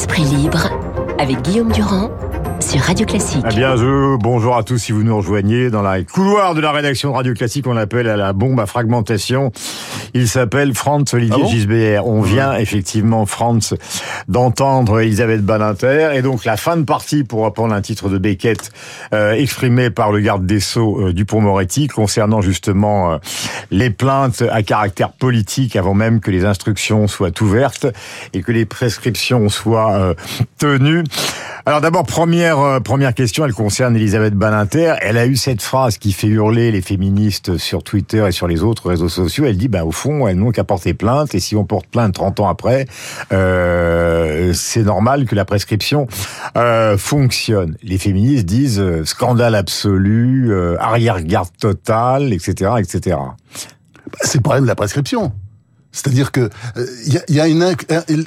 Esprit 0.00 0.24
libre 0.24 0.70
avec 1.18 1.42
Guillaume 1.42 1.70
Durand 1.72 2.10
sur 2.58 2.80
Radio 2.80 3.04
Classique. 3.04 3.44
Eh 3.50 3.54
bien, 3.54 3.76
je, 3.76 4.16
bonjour 4.16 4.56
à 4.56 4.62
tous 4.62 4.78
si 4.78 4.92
vous 4.92 5.02
nous 5.02 5.14
rejoignez 5.14 5.68
dans 5.68 5.82
la 5.82 6.02
couloir 6.04 6.54
de 6.54 6.62
la 6.62 6.72
rédaction 6.72 7.10
de 7.10 7.16
Radio 7.16 7.34
Classique, 7.34 7.66
on 7.66 7.76
appelle 7.76 8.08
à 8.08 8.16
la 8.16 8.32
bombe 8.32 8.58
à 8.60 8.64
fragmentation. 8.64 9.52
Il 10.14 10.28
s'appelle 10.28 10.74
Franz 10.74 11.14
Olivier 11.14 11.36
Ah 11.38 11.42
bon 11.42 11.48
Gisbert. 11.48 12.06
On 12.06 12.22
vient 12.22 12.54
effectivement, 12.54 13.26
Franz, 13.26 13.74
d'entendre 14.28 15.00
Elisabeth 15.00 15.44
Badinter 15.44 16.10
et 16.14 16.22
donc 16.22 16.44
la 16.44 16.56
fin 16.56 16.76
de 16.76 16.84
partie 16.84 17.24
pour 17.24 17.40
reprendre 17.40 17.74
un 17.74 17.80
titre 17.80 18.08
de 18.08 18.18
Beckett 18.18 18.70
euh, 19.14 19.32
exprimé 19.32 19.90
par 19.90 20.12
le 20.12 20.20
garde 20.20 20.46
des 20.46 20.60
Sceaux 20.60 21.00
euh, 21.00 21.12
Dupont-Moretti 21.12 21.88
concernant 21.88 22.40
justement 22.40 23.12
euh, 23.12 23.18
les 23.70 23.90
plaintes 23.90 24.42
à 24.50 24.62
caractère 24.62 25.12
politique 25.12 25.76
avant 25.76 25.94
même 25.94 26.20
que 26.20 26.30
les 26.30 26.44
instructions 26.44 27.06
soient 27.06 27.40
ouvertes 27.40 27.86
et 28.32 28.42
que 28.42 28.52
les 28.52 28.64
prescriptions 28.64 29.48
soient 29.48 29.94
euh, 29.94 30.14
tenues. 30.58 31.04
Alors 31.66 31.80
d'abord, 31.80 32.04
première 32.04 32.58
euh, 32.58 32.80
première 32.80 33.14
question, 33.14 33.44
elle 33.44 33.52
concerne 33.52 33.94
Elisabeth 33.96 34.34
Badinter. 34.34 34.94
Elle 35.02 35.18
a 35.18 35.26
eu 35.26 35.36
cette 35.36 35.62
phrase 35.62 35.98
qui 35.98 36.12
fait 36.12 36.26
hurler 36.26 36.72
les 36.72 36.80
féministes 36.82 37.58
sur 37.58 37.82
Twitter 37.82 38.24
et 38.26 38.32
sur 38.32 38.48
les 38.48 38.62
autres 38.62 38.88
réseaux 38.88 39.08
sociaux. 39.08 39.44
Elle 39.46 39.56
dit, 39.56 39.68
bah 39.68 39.84
au 39.84 39.92
fond, 40.00 40.26
elles 40.26 40.36
n'ont 40.36 40.50
qu'à 40.50 40.64
porter 40.64 40.94
plainte. 40.94 41.34
Et 41.34 41.40
si 41.40 41.56
on 41.56 41.64
porte 41.64 41.86
plainte 41.86 42.14
30 42.14 42.40
ans 42.40 42.48
après, 42.48 42.86
euh, 43.32 44.52
c'est 44.54 44.82
normal 44.82 45.26
que 45.26 45.34
la 45.34 45.44
prescription 45.44 46.06
euh, 46.56 46.96
fonctionne. 46.96 47.76
Les 47.82 47.98
féministes 47.98 48.46
disent 48.46 48.80
euh, 48.80 49.04
scandale 49.04 49.54
absolu, 49.54 50.52
euh, 50.52 50.76
arrière-garde 50.80 51.50
totale, 51.58 52.32
etc., 52.32 52.72
etc. 52.78 53.18
C'est 54.22 54.38
le 54.38 54.42
problème 54.42 54.64
de 54.64 54.68
la 54.68 54.74
prescription. 54.74 55.32
C'est-à-dire 55.92 56.30
que 56.30 56.50
il 57.06 57.14
y, 57.14 57.18
a, 57.18 57.22
y, 57.28 57.40
a, 57.40 57.48
une 57.48 57.74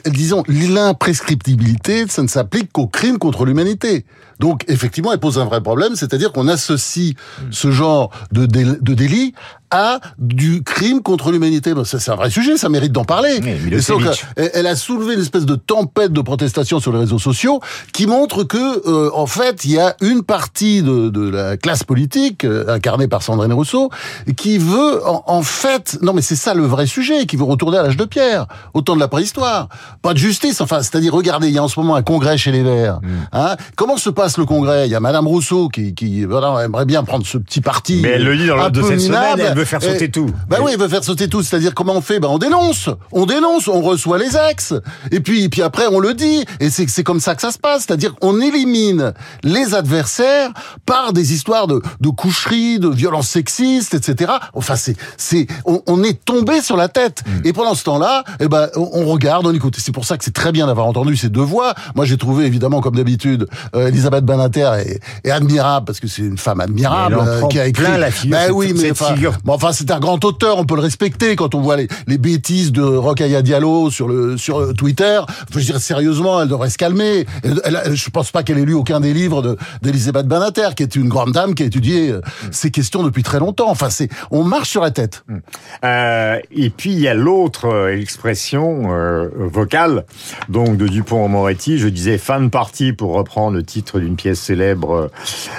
disons 0.08 0.44
l'imprescriptibilité, 0.48 2.06
ça 2.08 2.22
ne 2.22 2.28
s'applique 2.28 2.72
qu'aux 2.72 2.88
crimes 2.88 3.18
contre 3.18 3.46
l'humanité. 3.46 4.06
Donc 4.40 4.66
effectivement, 4.68 5.14
elle 5.14 5.20
pose 5.20 5.40
un 5.40 5.46
vrai 5.46 5.62
problème, 5.62 5.96
c'est-à-dire 5.96 6.32
qu'on 6.32 6.48
associe 6.48 7.14
ce 7.52 7.72
genre 7.72 8.10
de, 8.32 8.46
dé, 8.46 8.66
de 8.66 8.94
délit 8.94 9.34
à 9.72 10.00
du 10.20 10.64
crime 10.64 11.02
contre 11.02 11.32
l'humanité. 11.32 11.74
Ben, 11.74 11.84
ça, 11.84 12.00
c'est 12.00 12.12
un 12.12 12.16
vrai 12.16 12.30
sujet, 12.30 12.58
ça 12.58 12.70
mérite 12.70 12.92
d'en 12.92 13.06
parler. 13.06 13.40
Oui, 13.42 13.82
donc, 13.88 14.02
elle, 14.36 14.52
elle, 14.54 14.68
a 14.68 14.76
soulevé 14.76 15.16
une 15.16 15.22
espèce 15.22 15.46
de 15.46 15.56
tempête 15.56 16.14
de 16.14 16.22
protestation 16.22 16.80
sur 16.80 16.94
les 16.94 17.00
réseaux 17.00 17.20
sociaux 17.20 17.60
qui 17.92 18.06
montre 18.06 18.44
que, 18.44 18.88
euh, 18.88 19.10
en 19.16 19.26
fait, 19.26 19.66
il 19.66 19.72
y 19.72 19.80
a 19.80 19.96
une 20.02 20.22
partie 20.22 20.84
de, 20.84 21.10
de 21.10 21.28
la 21.28 21.58
classe 21.58 21.84
politique 21.84 22.46
euh, 22.46 22.66
incarnée 22.68 23.08
par 23.08 23.24
Sandrine 23.24 23.54
Rousseau 23.54 23.90
qui 24.38 24.60
veut, 24.60 25.06
en, 25.08 25.24
en 25.26 25.42
fait, 25.42 25.98
non 26.02 26.14
mais 26.14 26.22
c'est 26.22 26.36
ça 26.36 26.54
le 26.54 26.66
vrai 26.66 26.86
sujet, 26.86 27.26
qui 27.26 27.36
veut 27.36 27.46
retourner 27.54 27.78
à 27.78 27.84
l'âge 27.84 27.98
de 27.98 28.06
pierre, 28.06 28.48
au 28.74 28.82
temps 28.82 28.96
de 28.96 29.00
la 29.00 29.08
préhistoire. 29.08 29.70
Pas 30.02 30.14
de 30.14 30.20
justice, 30.20 30.62
enfin, 30.62 30.82
c'est-à-dire, 30.82 31.14
regardez, 31.14 31.48
il 31.48 31.54
y 31.54 31.58
a 31.58 31.64
en 31.64 31.68
ce 31.68 31.80
moment 31.80 31.96
un 31.96 32.04
congrès 32.04 32.38
chez 32.38 32.52
les 32.52 32.64
Verts. 32.64 33.00
Mm. 33.02 33.08
Hein 33.32 33.56
Comment 33.76 33.98
se 33.98 34.10
passe 34.10 34.38
le 34.38 34.46
congrès? 34.46 34.88
Il 34.88 34.92
y 34.92 34.96
a 34.96 35.00
Madame 35.00 35.28
Rousseau 35.28 35.70
qui, 35.70 35.94
qui 35.94 36.26
voilà, 36.26 36.64
aimerait 36.66 36.86
bien 36.86 37.04
prendre 37.04 37.26
ce 37.26 37.38
petit 37.38 37.62
parti. 37.62 38.00
Mais 38.02 38.10
elle 38.10 38.24
le 38.24 38.38
dit 38.38 38.48
dans 38.48 38.58
le 38.58 38.70
de 38.70 38.82
cette 38.82 39.02
semaine, 39.02 39.40
elle 39.40 39.56
veut 39.56 39.66
faire 39.66 39.82
sauter 39.82 40.06
et, 40.06 40.12
tout. 40.12 40.30
Bah 40.50 40.58
oui, 40.62 40.72
elle 40.74 40.80
veut 40.80 40.88
faire 40.88 41.04
sauter 41.04 41.28
tout. 41.28 41.44
C'est-à-dire 41.44 41.74
comment 41.74 41.94
on 41.96 42.02
fait? 42.02 42.20
Ben 42.20 42.28
on 42.30 42.38
dénonce, 42.38 42.90
on 43.12 43.26
dénonce, 43.26 43.68
on 43.68 43.82
reçoit 43.82 44.18
les 44.18 44.36
ex, 44.36 44.74
et 45.12 45.20
puis 45.20 45.50
puis 45.50 45.62
après 45.62 45.86
on 45.88 46.00
le 46.00 46.14
dit. 46.14 46.46
Et 46.60 46.70
c'est 46.70 47.04
comme 47.04 47.20
ça 47.20 47.36
que 47.36 47.42
ça 47.42 47.52
se 47.52 47.60
passe. 47.60 47.86
C'est-à-dire 47.86 48.16
on 48.22 48.42
élimine 48.42 49.14
les 49.44 49.76
adversaires 49.76 50.52
par 50.86 51.14
des 51.14 51.34
histoires 51.34 51.68
de 51.68 51.82
de 52.02 52.10
coucherie, 52.10 52.80
de 52.80 52.90
violences 52.90 53.30
sexistes, 53.30 53.94
etc. 53.94 54.34
Enfin 54.54 54.76
c'est 54.76 54.96
c'est 55.18 55.48
on, 55.66 55.82
on, 55.88 56.04
est 56.04 56.24
tombé 56.26 56.62
sur 56.62 56.78
la 56.78 56.88
tête. 56.88 57.24
Mm. 57.26 57.43
Et 57.44 57.54
pendant 57.54 57.76
ce 57.76 57.84
temps-là, 57.84 58.24
eh 58.40 58.48
ben 58.48 58.70
on, 58.76 59.06
regarde, 59.06 59.46
on 59.46 59.54
écoute. 59.54 59.76
C'est 59.78 59.92
pour 59.92 60.06
ça 60.06 60.18
que 60.18 60.24
c'est 60.24 60.34
très 60.34 60.52
bien 60.52 60.68
d'avoir 60.68 60.88
entendu 60.88 61.16
ces 61.16 61.30
deux 61.30 61.42
voix. 61.42 61.74
Moi 61.96 62.06
j'ai 62.06 62.18
trouvé 62.18 62.46
évidemment 62.46 62.82
comme 62.82 62.96
d'habitude 62.96 63.48
euh, 63.76 63.88
Elisabeth 63.88 64.26
Badinter 64.26 64.72
est, 64.80 65.00
est, 65.24 65.32
admirable 65.32 65.86
parce 65.86 66.00
que 66.00 66.08
c'est 66.08 66.22
une 66.22 66.38
femme 66.38 66.60
admirable 66.60 67.18
euh, 67.20 67.48
qui 67.48 67.60
a 67.60 67.68
écrit. 67.68 67.84
Plein 67.84 67.98
la 67.98 68.12
figure, 68.12 68.38
ben 68.38 68.52
oui, 68.52 68.74
mais 68.76 68.92
enfin, 68.92 69.16
bon, 69.44 69.54
enfin 69.54 69.72
c'est 69.74 69.92
un 69.92 70.00
grand 70.00 70.24
auteur, 70.24 70.58
on 70.58 70.66
peut 70.66 70.76
le 70.76 70.82
respecter 70.82 71.36
quand 71.36 71.56
on 71.56 71.62
voit 71.62 71.76
les, 71.76 71.88
les 72.08 72.18
bêtises 72.18 72.72
de 72.72 72.84
Rokhaya 72.84 73.42
Diallo 73.42 73.90
sur 73.90 74.08
le 74.08 74.38
sur 74.38 74.74
Twitter. 74.74 75.20
Je 75.52 75.60
veux 75.60 75.64
dire 75.64 75.80
sérieusement, 75.80 76.42
elle 76.42 76.48
devrait 76.48 76.70
se 76.70 76.78
calmer. 76.78 77.26
Elle, 77.44 77.62
elle, 77.66 77.96
je 77.96 78.10
pense 78.10 78.32
pas 78.32 78.44
qu'elle 78.44 78.58
ait 78.58 78.66
lu 78.66 78.74
aucun 78.74 79.00
des 79.00 79.14
livres 79.14 79.58
d'Elisabeth 79.82 80.26
de, 80.26 80.30
Banater, 80.30 80.76
qui 80.76 80.84
est 80.84 80.96
une 80.96 81.10
grande 81.10 81.32
dame 81.32 81.56
qui 81.56 81.64
a 81.64 81.66
étudié 81.66 82.12
mm. 82.12 82.22
ces 82.52 82.72
questions 82.72 83.04
depuis 83.04 83.24
très 83.24 83.40
longtemps. 83.40 83.70
Enfin, 83.70 83.90
c'est 83.90 84.10
on 84.32 84.44
marche 84.44 84.70
sur 84.70 84.82
la 84.82 84.92
tête. 84.92 85.24
Mm. 85.28 85.38
Euh, 85.84 86.40
et 86.52 86.70
puis 86.70 86.92
il 86.92 87.00
y 87.00 87.08
a 87.08 87.14
l'autre 87.14 87.33
euh, 87.66 87.98
expression 88.00 88.94
euh, 88.94 89.30
vocale, 89.36 90.06
donc 90.50 90.78
de 90.78 90.88
Dupont-Moretti. 90.88 91.78
Je 91.78 91.88
disais 91.88 92.18
fin 92.18 92.40
de 92.42 92.50
partie 92.50 92.94
pour 92.94 93.14
reprendre 93.14 93.58
le 93.58 93.64
titre 93.64 94.00
d'une 94.00 94.16
pièce 94.16 94.40
célèbre 94.40 95.10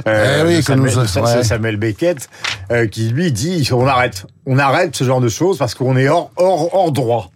eh 0.06 0.42
oui, 0.46 0.62
Samuel, 0.62 0.94
nous, 0.94 1.22
ouais. 1.22 1.44
Samuel 1.44 1.76
Beckett, 1.76 2.28
qui 2.90 3.08
lui 3.10 3.32
dit 3.32 3.68
on 3.72 3.86
arrête 3.86 4.26
on 4.46 4.58
arrête 4.58 4.94
ce 4.94 5.04
genre 5.04 5.20
de 5.20 5.28
choses 5.28 5.58
parce 5.58 5.74
qu'on 5.74 5.96
est 5.96 6.08
hors, 6.08 6.30
hors, 6.36 6.74
hors 6.74 6.92
droit. 6.92 7.30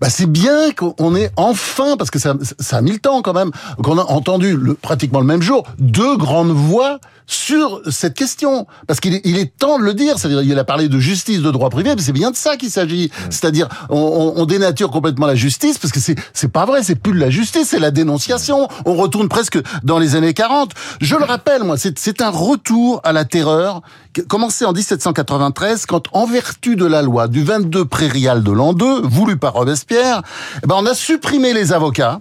Bah 0.00 0.10
c'est 0.10 0.30
bien 0.30 0.72
qu'on 0.72 1.14
ait 1.16 1.30
enfin, 1.36 1.96
parce 1.96 2.10
que 2.10 2.18
ça, 2.18 2.34
ça 2.58 2.78
a 2.78 2.80
mis 2.80 2.92
le 2.92 2.98
temps 2.98 3.22
quand 3.22 3.32
même, 3.32 3.50
qu'on 3.82 3.98
a 3.98 4.04
entendu 4.04 4.56
le, 4.56 4.74
pratiquement 4.74 5.20
le 5.20 5.26
même 5.26 5.42
jour 5.42 5.64
deux 5.78 6.16
grandes 6.16 6.52
voix 6.52 6.98
sur 7.26 7.80
cette 7.90 8.14
question. 8.14 8.66
Parce 8.86 9.00
qu'il 9.00 9.14
est, 9.14 9.22
il 9.24 9.38
est 9.38 9.56
temps 9.56 9.78
de 9.78 9.84
le 9.84 9.94
dire. 9.94 10.18
C'est-à-dire, 10.18 10.42
il 10.42 10.58
a 10.58 10.64
parlé 10.64 10.88
de 10.88 10.98
justice, 10.98 11.40
de 11.40 11.50
droit 11.50 11.70
privé, 11.70 11.94
mais 11.94 12.02
c'est 12.02 12.12
bien 12.12 12.30
de 12.30 12.36
ça 12.36 12.56
qu'il 12.56 12.70
s'agit. 12.70 13.10
C'est-à-dire, 13.30 13.68
on, 13.88 14.34
on, 14.36 14.44
dénature 14.44 14.90
complètement 14.90 15.26
la 15.26 15.34
justice, 15.34 15.78
parce 15.78 15.92
que 15.92 16.00
c'est, 16.00 16.16
c'est 16.32 16.52
pas 16.52 16.66
vrai, 16.66 16.82
c'est 16.82 16.94
plus 16.94 17.12
de 17.12 17.20
la 17.20 17.30
justice, 17.30 17.68
c'est 17.68 17.78
la 17.78 17.90
dénonciation. 17.90 18.68
On 18.84 18.94
retourne 18.94 19.28
presque 19.28 19.58
dans 19.82 19.98
les 19.98 20.16
années 20.16 20.34
40. 20.34 20.72
Je 21.00 21.16
le 21.16 21.24
rappelle, 21.24 21.64
moi, 21.64 21.76
c'est, 21.76 21.98
c'est 21.98 22.20
un 22.20 22.30
retour 22.30 23.00
à 23.04 23.12
la 23.12 23.24
terreur, 23.24 23.82
commencé 24.22 24.64
en 24.64 24.72
1793, 24.72 25.86
quand, 25.86 26.04
en 26.12 26.26
vertu 26.26 26.76
de 26.76 26.84
la 26.84 27.02
loi 27.02 27.28
du 27.28 27.42
22 27.42 27.84
prairial 27.84 28.42
de 28.42 28.52
l'an 28.52 28.72
2, 28.72 29.02
voulu 29.02 29.36
par 29.36 29.54
Robespierre, 29.54 30.22
eh 30.62 30.66
ben, 30.66 30.76
on 30.78 30.86
a 30.86 30.94
supprimé 30.94 31.52
les 31.52 31.72
avocats, 31.72 32.20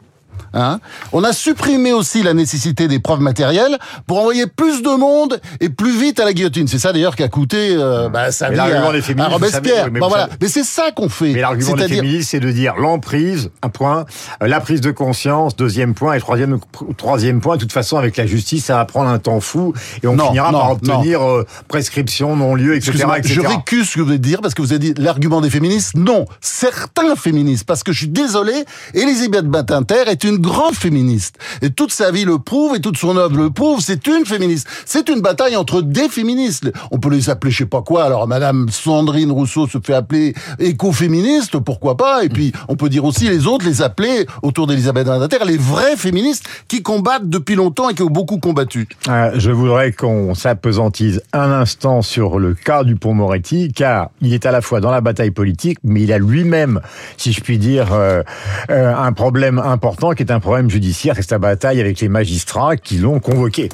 Hein 0.54 0.80
on 1.12 1.24
a 1.24 1.34
supprimé 1.34 1.94
aussi 1.94 2.22
la 2.22 2.34
nécessité 2.34 2.88
des 2.88 3.00
preuves 3.00 3.22
matérielles 3.22 3.78
pour 4.06 4.20
envoyer 4.20 4.46
plus 4.48 4.82
de 4.82 4.98
monde 4.98 5.40
et 5.60 5.70
plus 5.70 5.98
vite 5.98 6.20
à 6.20 6.26
la 6.26 6.34
guillotine. 6.34 6.68
C'est 6.68 6.80
ça 6.80 6.94
d'ailleurs 6.94 7.16
qui 7.16 7.24
a 7.24 7.28
coûté 7.28 7.76
euh, 7.76 8.10
bah, 8.10 8.32
sa 8.32 8.50
vie 8.50 8.60
à, 8.60 8.66
à, 8.66 8.82
Robespierre. 9.30 9.30
Savez, 9.50 9.92
mais, 9.92 10.00
bon, 10.00 10.08
voilà. 10.08 10.26
savez... 10.26 10.38
mais 10.42 10.48
c'est 10.48 10.64
ça 10.64 10.92
qu'on 10.96 11.10
fait. 11.10 11.34
Mais 11.34 11.42
l'argument 11.42 11.76
des 11.76 11.88
féministes, 11.88 12.32
c'est 12.32 12.40
de 12.40 12.52
dire 12.52 12.76
l'emprise, 12.78 13.50
un 13.62 13.70
point, 13.70 14.06
euh, 14.42 14.48
la 14.48 14.60
prise 14.60 14.82
de 14.82 14.92
conscience, 14.92 15.56
deuxième 15.56 15.94
point, 15.94 16.14
et 16.14 16.20
troisième, 16.20 16.60
troisième 16.98 17.42
point. 17.42 17.56
De 17.56 17.62
toute 17.62 17.74
façon, 17.74 17.98
avec 17.98 18.18
la 18.18 18.26
justice, 18.26 18.66
ça 18.66 18.76
va 18.76 18.86
prendre 18.86 19.10
un 19.10 19.20
temps 19.20 19.40
fou 19.40 19.74
et 20.04 20.08
on 20.08 20.16
non, 20.16 20.28
finira 20.28 20.52
non, 20.52 20.60
par 20.60 20.72
obtenir 20.72 21.22
euh, 21.22 21.46
prescription, 21.68 22.36
non-lieu, 22.36 22.76
etc., 22.76 23.06
etc. 23.18 23.34
Je 23.34 23.42
récuse 23.42 23.90
ce 23.90 23.96
que 23.96 24.00
vous 24.02 24.08
venez 24.08 24.20
de 24.20 24.24
dire 24.24 24.42
parce 24.42 24.54
que 24.54 24.62
vous 24.62 24.72
avez 24.72 24.80
dit 24.80 24.94
l'argument 24.98 25.42
des 25.42 25.50
féministes. 25.50 25.96
Non, 25.96 26.26
certains 26.42 27.16
féministes, 27.16 27.66
parce 27.66 27.84
que 27.84 27.92
je 27.92 28.00
suis 28.00 28.08
désolé, 28.08 28.54
Elisabeth 28.94 29.46
Badinter 29.46 30.04
est 30.08 30.24
une 30.24 30.43
grande 30.44 30.76
féministe. 30.76 31.38
Et 31.64 31.72
toute 31.72 31.92
sa 31.92 32.12
vie 32.12 32.26
le 32.26 32.38
prouve 32.38 32.76
et 32.76 32.82
toute 32.82 32.98
son 32.98 33.18
œuvre 33.18 33.38
le 33.38 33.50
prouve. 33.50 33.82
C'est 33.82 34.06
une 34.06 34.26
féministe. 34.26 34.68
C'est 34.86 35.10
une 35.10 35.22
bataille 35.22 35.56
entre 35.56 35.82
des 35.82 36.10
féministes. 36.10 36.72
On 36.92 37.00
peut 37.00 37.10
les 37.10 37.32
appeler 37.32 37.52
je 37.52 37.60
sais 37.60 37.66
pas 37.66 37.82
quoi. 37.82 38.04
Alors 38.04 38.28
Madame 38.28 38.70
Sandrine 38.70 39.32
Rousseau 39.32 39.68
se 39.68 39.80
fait 39.84 39.96
appeler 39.96 40.36
écoféministe, 40.60 41.58
pourquoi 41.60 41.98
pas? 41.98 42.24
Et 42.24 42.30
puis 42.30 42.52
on 42.68 42.76
peut 42.76 42.90
dire 42.90 43.06
aussi 43.06 43.28
les 43.28 43.48
autres 43.48 43.66
les 43.66 43.82
appeler 43.82 44.28
autour 44.44 44.68
d'Elisabeth 44.68 45.08
Badinter 45.08 45.38
les 45.46 45.58
vrais 45.58 45.96
féministes 45.98 46.48
qui 46.68 46.84
combattent 46.84 47.30
depuis 47.30 47.56
longtemps 47.56 47.90
et 47.90 47.94
qui 47.94 48.04
ont 48.04 48.08
beaucoup 48.08 48.38
combattu. 48.38 48.88
Euh, 49.08 49.32
je 49.36 49.52
voudrais 49.52 49.92
qu'on 49.92 50.36
s'apesantise 50.36 51.22
un 51.34 51.52
instant 51.52 52.02
sur 52.02 52.40
le 52.40 52.54
cas 52.54 52.84
du 52.84 52.96
pont 52.96 53.14
Moretti, 53.14 53.72
car 53.72 54.10
il 54.22 54.34
est 54.34 54.46
à 54.46 54.52
la 54.52 54.62
fois 54.62 54.80
dans 54.80 54.92
la 54.92 55.02
bataille 55.02 55.32
politique, 55.32 55.80
mais 55.84 56.02
il 56.04 56.14
a 56.14 56.18
lui-même, 56.18 56.82
si 57.18 57.32
je 57.32 57.42
puis 57.42 57.58
dire, 57.58 57.94
euh, 57.94 58.24
euh, 58.70 58.96
un 58.96 59.14
problème 59.14 59.60
important 59.60 60.12
qui 60.12 60.24
est 60.24 60.32
un 60.34 60.40
problème 60.40 60.70
judiciaire, 60.70 61.16
c'est 61.16 61.30
sa 61.30 61.40
bataille 61.40 61.80
avec 61.80 62.00
les 62.00 62.10
magistrats 62.10 62.76
qui 62.78 62.98
l'ont 62.98 63.20
convoqué. 63.20 63.70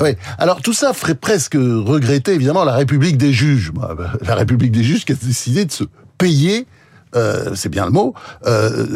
Oui. 0.00 0.10
Alors 0.38 0.62
tout 0.62 0.72
ça 0.72 0.92
ferait 0.92 1.14
presque 1.14 1.54
regretter 1.54 2.34
évidemment 2.34 2.64
la 2.64 2.74
République 2.74 3.16
des 3.16 3.32
juges. 3.32 3.72
La 4.26 4.34
République 4.34 4.72
des 4.72 4.82
juges 4.82 5.04
qui 5.04 5.12
a 5.12 5.14
décidé 5.14 5.64
de 5.64 5.72
se 5.72 5.84
payer 6.18 6.66
euh, 7.16 7.50
c'est 7.54 7.68
bien 7.68 7.84
le 7.84 7.92
mot, 7.92 8.14
euh, 8.46 8.86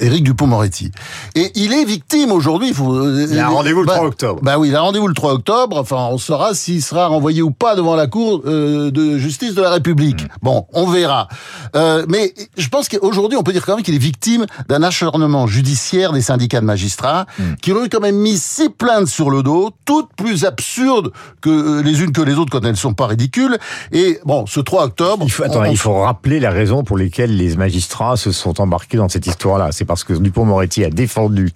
Éric 0.00 0.24
Dupont-Moretti. 0.24 0.90
Et 1.34 1.52
il 1.54 1.72
est 1.72 1.84
victime 1.84 2.32
aujourd'hui. 2.32 2.68
Il, 2.68 2.74
faut, 2.74 3.08
il 3.16 3.38
a 3.38 3.48
rendez-vous 3.48 3.80
le 3.80 3.86
bah, 3.86 3.96
3 3.96 4.06
octobre. 4.08 4.40
Bah 4.42 4.58
oui, 4.58 4.68
il 4.68 4.76
a 4.76 4.80
rendez-vous 4.80 5.08
le 5.08 5.14
3 5.14 5.34
octobre. 5.34 5.78
Enfin, 5.78 6.08
on 6.10 6.18
saura 6.18 6.54
s'il 6.54 6.82
sera 6.82 7.06
renvoyé 7.06 7.42
ou 7.42 7.50
pas 7.50 7.76
devant 7.76 7.96
la 7.96 8.06
Cour 8.06 8.42
euh, 8.46 8.90
de 8.90 9.18
justice 9.18 9.54
de 9.54 9.62
la 9.62 9.70
République. 9.70 10.24
Mmh. 10.24 10.28
Bon, 10.42 10.66
on 10.72 10.86
verra. 10.86 11.28
Euh, 11.76 12.04
mais 12.08 12.34
je 12.56 12.68
pense 12.68 12.88
qu'aujourd'hui, 12.88 13.38
on 13.38 13.42
peut 13.42 13.52
dire 13.52 13.64
quand 13.64 13.76
même 13.76 13.84
qu'il 13.84 13.94
est 13.94 13.98
victime 13.98 14.46
d'un 14.68 14.82
acharnement 14.82 15.46
judiciaire 15.46 16.12
des 16.12 16.22
syndicats 16.22 16.60
de 16.60 16.66
magistrats 16.66 17.26
mmh. 17.38 17.42
qui 17.62 17.72
ont 17.72 17.86
quand 17.90 18.00
même 18.00 18.16
mis 18.16 18.36
six 18.36 18.70
plaintes 18.70 19.08
sur 19.08 19.30
le 19.30 19.42
dos, 19.42 19.70
toutes 19.84 20.08
plus 20.16 20.44
absurdes 20.44 21.12
que 21.40 21.50
euh, 21.50 21.82
les 21.82 22.02
unes 22.02 22.12
que 22.12 22.22
les 22.22 22.34
autres 22.34 22.50
quand 22.50 22.64
elles 22.64 22.72
ne 22.72 22.76
sont 22.76 22.94
pas 22.94 23.06
ridicules. 23.06 23.58
Et 23.92 24.18
bon, 24.24 24.46
ce 24.46 24.60
3 24.60 24.84
octobre... 24.84 25.24
Il 25.26 25.32
faut, 25.32 25.44
attends, 25.44 25.62
on, 25.62 25.70
il 25.70 25.78
faut 25.78 26.00
rappeler 26.00 26.40
la 26.40 26.50
raison 26.50 26.82
pour 26.82 26.98
lesquelles 26.98 27.36
les 27.36 27.56
magistrats 27.60 28.16
se 28.16 28.32
sont 28.32 28.60
embarqués 28.60 28.96
dans 28.96 29.08
cette 29.08 29.26
histoire-là. 29.26 29.68
C'est 29.70 29.84
parce 29.84 30.02
que 30.02 30.14
Dupont-Moretti 30.14 30.84
a 30.84 30.90
défendu 30.90 31.50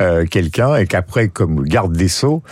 euh, 0.00 0.26
quelqu'un 0.26 0.74
et 0.76 0.86
qu'après, 0.86 1.28
comme 1.28 1.62
garde 1.62 1.92
des 1.92 2.08
sceaux, 2.08 2.42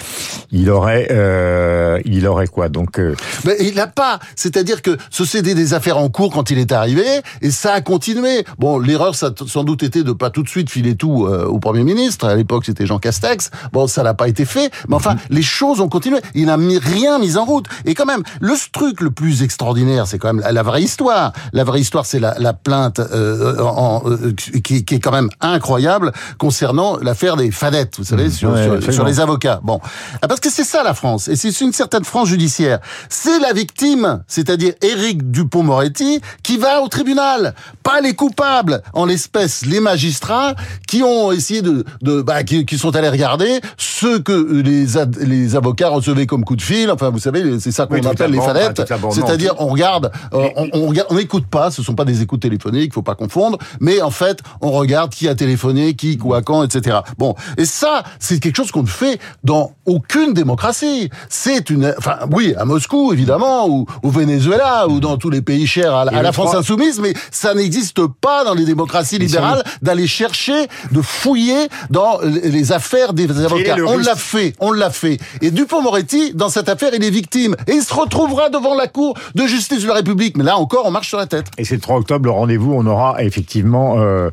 il 0.53 0.71
aurait, 0.71 1.09
euh, 1.11 1.99
il 2.05 2.27
aurait 2.27 2.47
quoi? 2.47 2.69
Donc, 2.69 3.01
euh, 3.01 3.17
mais 3.45 3.57
il 3.61 3.75
n'a 3.75 3.87
pas. 3.87 4.19
C'est-à-dire 4.37 4.83
que 4.83 4.97
se 5.11 5.25
céder 5.25 5.55
des 5.55 5.75
affaires 5.75 5.99
en 5.99 6.09
cours 6.09 6.33
quand 6.33 6.51
il 6.51 6.59
est 6.59 6.73
arrivé, 6.73 7.07
et 7.41 7.51
ça 7.51 7.73
a 7.73 7.81
continué. 7.81 8.45
Bon, 8.59 8.79
l'erreur, 8.79 9.15
ça 9.15 9.29
a 9.29 9.47
sans 9.47 9.65
doute 9.65 9.83
été 9.83 10.05
de 10.05 10.13
pas 10.13 10.31
tout 10.31 10.43
de 10.43 10.49
suite 10.49 10.71
filer 10.71 10.95
tout 10.95 11.27
au 11.27 11.59
Premier 11.59 11.85
ministre. 11.85 12.27
À 12.27 12.37
l'époque, 12.37 12.65
c'était 12.67 12.87
Jean 12.87 12.99
Castex. 12.99 13.51
Bon, 13.73 13.87
ça 13.87 14.03
n'a 14.03 14.15
pas 14.15 14.29
été 14.29 14.45
fait, 14.45 14.71
mais 14.89 14.97
enfin, 14.97 15.15
mhm. 15.15 15.21
les 15.31 15.43
choses 15.43 15.81
ont 15.81 15.89
continué. 15.89 16.19
Il 16.35 16.47
n'a 16.47 16.57
mis 16.57 16.79
rien 16.79 17.19
mis 17.19 17.37
en 17.37 17.45
route. 17.45 17.67
Et 17.85 17.95
quand 17.95 18.07
même, 18.07 18.23
le 18.41 18.55
truc 18.73 19.01
le 19.01 19.11
plus 19.11 19.43
extraordinaire, 19.43 20.07
c'est 20.07 20.19
quand 20.19 20.33
même 20.33 20.45
la, 20.53 20.63
vraie 20.63 20.83
histoire. 20.83 21.33
La 21.53 21.65
vraie 21.65 21.81
histoire, 21.81 22.07
c'est 22.07 22.21
la, 22.21 22.35
la, 22.39 22.53
plainte 22.53 22.98
euh, 23.01 23.59
en, 23.61 24.03
euh, 24.07 24.33
qui, 24.63 24.85
qui, 24.85 24.95
est 24.95 25.01
quand 25.01 25.13
même 25.13 25.29
incroyable 25.41 26.13
concernant 26.39 26.99
l'affaire 26.99 27.37
des 27.37 27.51
fadettes, 27.51 27.95
vous 27.99 28.05
savez, 28.05 28.25
mhm. 28.25 28.31
sur, 28.31 28.93
sur, 28.93 29.05
les 29.05 29.21
avocats. 29.21 29.61
Bon, 29.63 29.81
ah, 30.23 30.29
parce 30.29 30.41
que 30.41 30.51
c'est 30.51 30.65
ça 30.65 30.83
la 30.83 30.95
France, 30.95 31.29
et 31.29 31.37
c'est 31.37 31.61
une 31.61 31.73
certaine 31.73 32.05
France 32.05 32.29
judiciaire. 32.29 32.81
C'est 33.09 33.39
la 33.39 33.53
victime, 33.53 34.23
c'est-à-dire 34.27 34.75
Éric 34.83 35.31
Dupont-Moretti, 35.31 36.21
qui 36.43 36.57
va 36.57 36.83
au 36.83 36.89
tribunal, 36.89 37.55
pas 37.83 38.01
les 38.01 38.15
coupables, 38.15 38.83
en 38.93 39.07
l'espèce 39.07 39.65
les 39.67 39.81
magistrats 39.81 40.55
qui 40.87 41.03
ont 41.03 41.33
essayé 41.33 41.63
de, 41.63 41.85
de 42.03 42.23
bah, 42.23 42.43
qui, 42.43 42.65
qui, 42.67 42.79
sont 42.79 42.95
allés 42.97 43.09
regarder 43.09 43.61
ce 43.77 44.19
que 44.19 44.61
les, 44.63 44.87
les 45.27 45.57
avocats 45.57 45.89
recevaient 45.89 46.27
comme 46.27 46.45
coup 46.45 46.57
de 46.57 46.63
fil. 46.63 46.91
Enfin, 46.91 47.11
vous 47.11 47.19
savez, 47.19 47.61
c'est 47.61 47.73
ça 47.73 47.87
qu'on 47.87 48.03
appelle 48.05 48.31
les 48.31 48.41
fadettes. 48.41 48.83
C'est-à-dire, 49.11 49.55
on 49.59 49.67
regarde, 49.67 50.11
euh, 50.33 50.49
on, 50.57 50.93
on 51.11 51.15
n'écoute 51.15 51.47
pas. 51.47 51.71
Ce 51.71 51.83
sont 51.83 51.95
pas 51.95 52.05
des 52.05 52.23
écoutes 52.23 52.41
téléphoniques, 52.41 52.88
faut 52.93 53.03
pas 53.03 53.15
confondre. 53.15 53.59
Mais 53.81 54.03
en 54.03 54.11
fait, 54.11 54.41
on 54.61 54.71
regarde 54.71 55.13
qui 55.13 55.29
a 55.29 55.35
téléphoné, 55.35 55.95
qui, 55.95 56.19
quoi, 56.19 56.43
quand, 56.43 56.63
etc. 56.63 56.99
Bon, 57.19 57.35
et 57.57 57.65
ça, 57.65 58.03
c'est 58.19 58.41
quelque 58.41 58.57
chose 58.57 58.71
qu'on 58.71 58.83
ne 58.83 58.89
fait 58.89 59.19
dans 59.45 59.73
aucune 59.87 60.35
démocratie. 60.35 61.11
C'est 61.29 61.71
une, 61.71 61.95
enfin, 61.99 62.19
oui, 62.31 62.55
à 62.57 62.65
Moscou 62.65 63.13
évidemment, 63.13 63.69
ou 63.69 63.87
au 64.03 64.11
Venezuela, 64.11 64.89
ou 64.89 65.01
dans 65.01 65.17
tous 65.17 65.31
les 65.31 65.43
pays 65.43 65.67
chers 65.67 65.95
à, 65.95 66.05
la 66.05 66.33
France 66.33 66.55
insoumise, 66.55 67.01
mais 67.01 67.15
ça 67.31 67.55
n'existe 67.55 68.07
pas 68.07 68.45
dans 68.45 68.55
les 68.55 68.65
démocraties 68.65 69.19
libérales 69.19 69.63
d'aller 69.83 70.07
chercher, 70.07 70.69
de 70.93 71.01
fouiller 71.01 71.69
dans 71.91 72.19
les 72.23 72.73
affaires 72.73 73.13
des 73.13 73.45
avocats. 73.45 73.77
On 73.87 73.99
l'a 73.99 74.17
fait, 74.17 74.55
on 74.61 74.73
l'a 74.73 74.91
fait. 74.91 75.19
Et 75.41 75.51
Dupont-Moretti, 75.51 76.33
dans 76.35 76.49
cette 76.49 76.69
affaire, 76.69 76.91
il 76.95 77.05
est 77.05 77.11
victime. 77.11 77.57
Et 77.67 77.73
il 77.73 77.83
se 77.83 77.95
retrouvera 77.95 78.51
devant 78.51 78.75
la 78.75 78.87
Cour 78.87 79.15
de 79.35 79.47
justice 79.47 79.83
de 79.83 79.89
la 79.89 79.95
République. 79.95 80.37
Mais 80.37 80.45
là 80.45 80.57
encore, 80.57 80.87
on 80.87 80.91
marche 80.91 81.09
sur 81.09 81.19
la 81.19 81.27
tête. 81.27 81.47
Et 81.59 81.65
c'est 81.65 81.75
le 81.75 81.81
3 81.81 81.99
octobre, 81.99 82.25
le 82.27 82.31
rendez-vous, 82.31 82.78
on 82.79 82.87
aura 82.87 83.23
effectivement 83.23 83.97
euh, 83.99 84.31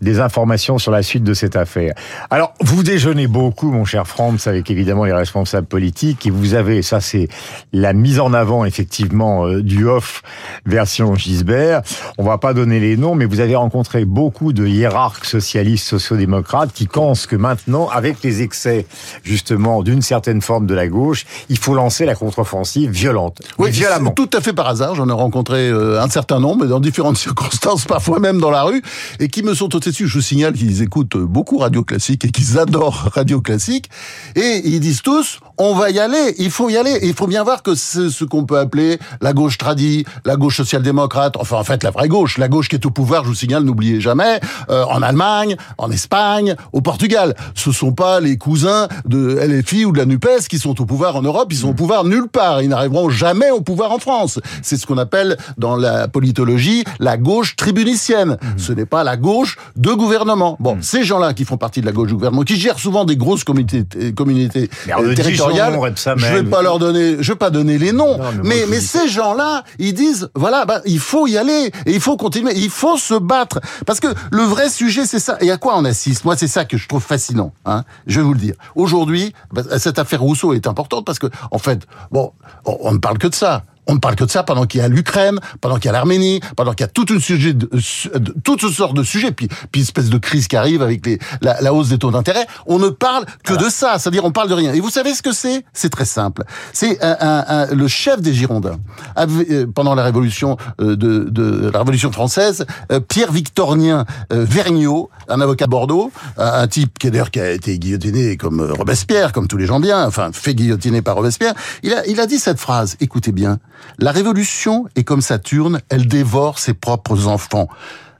des 0.00 0.20
informations 0.20 0.78
sur 0.78 0.90
la 0.90 1.02
suite 1.02 1.24
de 1.24 1.34
cette 1.34 1.56
affaire. 1.56 1.94
Alors, 2.30 2.54
vous 2.60 2.82
déjeunez 2.82 3.26
beaucoup, 3.26 3.70
mon 3.70 3.84
cher 3.84 4.06
Franz, 4.06 4.48
avec 4.48 4.70
évidemment 4.70 5.04
les 5.04 5.12
responsables 5.12 5.66
politiques, 5.66 6.26
et 6.26 6.30
vous 6.30 6.54
avez, 6.54 6.82
ça 6.82 7.00
c'est 7.00 7.28
la 7.72 7.92
mise 7.92 8.20
en 8.20 8.32
avant 8.32 8.64
effectivement 8.64 9.46
euh, 9.46 9.62
du 9.62 9.86
off 9.86 10.22
version 10.66 11.14
Gisbert. 11.14 11.82
On 12.18 12.24
va 12.24 12.38
pas 12.38 12.54
donner 12.54 12.80
les 12.80 12.96
noms, 12.96 13.14
mais 13.14 13.24
vous 13.24 13.40
avez 13.40 13.56
rencontré 13.56 14.04
beaucoup 14.04 14.52
de 14.52 14.66
hiérarques 14.66 15.24
socialistes, 15.24 15.86
sociodémocrates, 15.86 16.72
qui 16.72 16.86
pensent 16.86 17.26
que 17.26 17.36
maintenant, 17.36 17.88
avec 17.88 18.22
les 18.22 18.42
excès 18.42 18.86
justement 19.22 19.82
d'une 19.82 20.02
certaine 20.02 20.42
forme 20.42 20.66
de 20.66 20.74
la 20.74 20.88
gauche, 20.88 21.26
il 21.48 21.58
faut 21.58 21.74
lancer 21.74 22.04
la 22.04 22.14
contre-offensive 22.14 22.90
violente. 22.90 23.38
Oui, 23.58 23.70
violemment. 23.70 24.10
Tout 24.10 24.30
à 24.32 24.40
fait 24.40 24.52
par 24.52 24.68
hasard. 24.68 24.94
J'en 24.94 25.08
ai 25.08 25.12
rencontré 25.12 25.68
euh, 25.68 26.00
un 26.00 26.08
certain 26.08 26.40
nombre, 26.40 26.66
dans 26.66 26.80
différentes 26.80 27.16
circonstances, 27.28 27.83
parfois 27.86 28.18
même 28.18 28.40
dans 28.40 28.50
la 28.50 28.62
rue, 28.62 28.82
et 29.20 29.28
qui 29.28 29.42
me 29.42 29.54
sont 29.54 29.68
tombés 29.68 29.90
dessus. 29.90 30.08
Je 30.08 30.14
vous 30.14 30.22
signale 30.22 30.54
qu'ils 30.54 30.82
écoutent 30.82 31.16
beaucoup 31.16 31.58
Radio 31.58 31.84
Classique 31.84 32.24
et 32.24 32.30
qu'ils 32.30 32.58
adorent 32.64 33.10
Radio 33.14 33.40
Classique. 33.40 33.90
Et 34.36 34.62
ils 34.64 34.80
disent 34.80 35.02
tous, 35.02 35.40
on 35.58 35.74
va 35.74 35.90
y 35.90 35.98
aller, 35.98 36.34
il 36.38 36.50
faut 36.50 36.68
y 36.70 36.76
aller. 36.76 36.92
Et 37.02 37.06
il 37.06 37.14
faut 37.14 37.26
bien 37.26 37.44
voir 37.44 37.62
que 37.62 37.74
c'est 37.74 38.10
ce 38.10 38.24
qu'on 38.24 38.44
peut 38.44 38.58
appeler 38.58 38.98
la 39.20 39.32
gauche 39.32 39.58
tradie, 39.58 40.04
la 40.24 40.36
gauche 40.36 40.56
social-démocrate, 40.56 41.36
enfin 41.36 41.56
en 41.56 41.64
fait 41.64 41.82
la 41.82 41.90
vraie 41.90 42.08
gauche, 42.08 42.38
la 42.38 42.48
gauche 42.48 42.68
qui 42.68 42.76
est 42.76 42.86
au 42.86 42.90
pouvoir, 42.90 43.24
je 43.24 43.28
vous 43.28 43.34
signale, 43.34 43.62
n'oubliez 43.62 44.00
jamais, 44.00 44.40
euh, 44.70 44.84
en 44.84 45.02
Allemagne, 45.02 45.56
en 45.78 45.90
Espagne, 45.90 46.56
au 46.72 46.80
Portugal. 46.80 47.34
Ce 47.54 47.72
sont 47.72 47.92
pas 47.92 48.20
les 48.20 48.36
cousins 48.36 48.88
de 49.04 49.38
LFI 49.40 49.84
ou 49.84 49.92
de 49.92 49.98
la 49.98 50.06
NUPES 50.06 50.48
qui 50.48 50.58
sont 50.58 50.80
au 50.80 50.86
pouvoir 50.86 51.16
en 51.16 51.22
Europe, 51.22 51.48
ils 51.50 51.58
sont 51.58 51.70
au 51.70 51.74
pouvoir 51.74 52.04
nulle 52.04 52.28
part, 52.28 52.62
ils 52.62 52.68
n'arriveront 52.68 53.10
jamais 53.10 53.50
au 53.50 53.60
pouvoir 53.60 53.92
en 53.92 53.98
France. 53.98 54.40
C'est 54.62 54.76
ce 54.76 54.86
qu'on 54.86 54.98
appelle 54.98 55.36
dans 55.58 55.76
la 55.76 56.08
politologie 56.08 56.84
la 56.98 57.16
gauche 57.16 57.56
tribunicienne. 57.74 58.38
Mmh. 58.40 58.58
Ce 58.58 58.72
n'est 58.72 58.86
pas 58.86 59.04
la 59.04 59.16
gauche 59.16 59.56
de 59.76 59.92
gouvernement. 59.92 60.56
Bon, 60.60 60.76
mmh. 60.76 60.82
ces 60.82 61.04
gens-là 61.04 61.34
qui 61.34 61.44
font 61.44 61.56
partie 61.56 61.80
de 61.80 61.86
la 61.86 61.92
gauche 61.92 62.08
du 62.08 62.14
gouvernement, 62.14 62.42
qui 62.42 62.56
gèrent 62.56 62.78
souvent 62.78 63.04
des 63.04 63.16
grosses 63.16 63.44
communautés, 63.44 63.84
communautés 64.14 64.70
territoriales, 65.14 65.78
je 65.96 66.26
vais 66.26 66.44
pas 66.44 66.62
leur 66.62 66.78
donner, 66.78 67.16
je 67.20 67.32
vais 67.32 67.38
pas 67.38 67.50
donner 67.50 67.78
les 67.78 67.92
noms, 67.92 68.18
mais, 68.42 68.64
mais, 68.68 68.80
ces 68.80 69.08
gens-là, 69.08 69.64
ils 69.78 69.94
disent, 69.94 70.28
voilà, 70.34 70.66
bah, 70.66 70.80
il 70.84 70.98
faut 70.98 71.26
y 71.26 71.36
aller, 71.36 71.72
et 71.86 71.94
il 71.94 72.00
faut 72.00 72.16
continuer, 72.16 72.52
il 72.56 72.70
faut 72.70 72.96
se 72.96 73.14
battre. 73.14 73.60
Parce 73.86 74.00
que 74.00 74.08
le 74.30 74.42
vrai 74.42 74.68
sujet, 74.68 75.06
c'est 75.06 75.18
ça. 75.18 75.36
Et 75.40 75.50
à 75.50 75.56
quoi 75.56 75.76
on 75.76 75.84
assiste? 75.84 76.24
Moi, 76.24 76.36
c'est 76.36 76.48
ça 76.48 76.64
que 76.64 76.76
je 76.76 76.86
trouve 76.86 77.02
fascinant. 77.02 77.52
Hein 77.64 77.84
je 78.06 78.20
vais 78.20 78.26
vous 78.26 78.34
le 78.34 78.38
dire. 78.38 78.54
Aujourd'hui, 78.74 79.32
bah, 79.52 79.62
cette 79.78 79.98
affaire 79.98 80.20
Rousseau 80.20 80.52
est 80.52 80.66
importante 80.66 81.04
parce 81.04 81.18
que, 81.18 81.26
en 81.50 81.58
fait, 81.58 81.86
bon, 82.10 82.32
on 82.64 82.92
ne 82.92 82.98
parle 82.98 83.18
que 83.18 83.28
de 83.28 83.34
ça. 83.34 83.64
On 83.86 83.94
ne 83.94 83.98
parle 83.98 84.16
que 84.16 84.24
de 84.24 84.30
ça 84.30 84.42
pendant 84.42 84.66
qu'il 84.66 84.80
y 84.80 84.82
a 84.82 84.88
l'Ukraine, 84.88 85.38
pendant 85.60 85.76
qu'il 85.76 85.86
y 85.86 85.88
a 85.88 85.92
l'Arménie, 85.92 86.40
pendant 86.56 86.72
qu'il 86.72 86.84
y 86.84 86.88
a 86.88 86.92
toute 86.92 87.10
une 87.10 87.20
sujet 87.20 87.52
de, 87.52 87.66
de, 87.66 88.34
toutes 88.42 88.68
sortes 88.70 88.96
de 88.96 89.02
sujets, 89.02 89.32
puis 89.32 89.48
puis 89.72 89.82
espèce 89.82 90.10
de 90.10 90.18
crise 90.18 90.48
qui 90.48 90.56
arrive 90.56 90.82
avec 90.82 91.04
les, 91.06 91.18
la, 91.42 91.60
la 91.60 91.74
hausse 91.74 91.88
des 91.88 91.98
taux 91.98 92.10
d'intérêt. 92.10 92.46
On 92.66 92.78
ne 92.78 92.88
parle 92.88 93.24
que 93.44 93.54
de 93.54 93.68
ça, 93.68 93.98
c'est-à-dire 93.98 94.24
on 94.24 94.32
parle 94.32 94.48
de 94.48 94.54
rien. 94.54 94.72
Et 94.72 94.80
vous 94.80 94.90
savez 94.90 95.14
ce 95.14 95.22
que 95.22 95.32
c'est? 95.32 95.64
C'est 95.72 95.90
très 95.90 96.04
simple. 96.04 96.44
C'est 96.72 97.02
un, 97.02 97.16
un, 97.20 97.66
le 97.74 97.88
chef 97.88 98.20
des 98.20 98.32
Girondins 98.32 98.78
avait, 99.16 99.66
pendant 99.66 99.94
la 99.94 100.04
révolution 100.04 100.56
euh, 100.80 100.96
de, 100.96 101.28
de 101.30 101.70
la 101.70 101.78
révolution 101.78 102.10
française, 102.12 102.66
euh, 102.92 103.00
Pierre 103.00 103.32
Victorien 103.32 104.04
euh, 104.32 104.44
Vergniaud, 104.48 105.10
un 105.28 105.40
avocat 105.40 105.66
de 105.66 105.70
Bordeaux, 105.70 106.10
un 106.36 106.66
type 106.66 106.98
qui 106.98 107.10
d'ailleurs 107.10 107.30
qui 107.30 107.40
a 107.40 107.50
été 107.50 107.78
guillotiné 107.78 108.36
comme 108.36 108.60
Robespierre, 108.60 109.32
comme 109.32 109.48
tous 109.48 109.56
les 109.56 109.66
gens 109.66 109.80
bien, 109.80 110.06
enfin 110.06 110.30
fait 110.32 110.54
guillotiner 110.54 111.02
par 111.02 111.16
Robespierre. 111.16 111.54
Il 111.82 111.92
a 111.92 112.06
il 112.06 112.20
a 112.20 112.26
dit 112.26 112.38
cette 112.38 112.58
phrase. 112.58 112.96
Écoutez 113.00 113.32
bien. 113.32 113.58
La 113.98 114.12
révolution 114.12 114.86
est 114.96 115.04
comme 115.04 115.20
Saturne, 115.20 115.80
elle 115.88 116.06
dévore 116.06 116.58
ses 116.58 116.74
propres 116.74 117.26
enfants. 117.26 117.68